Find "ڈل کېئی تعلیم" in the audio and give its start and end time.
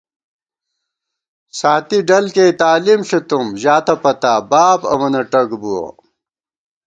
2.07-3.01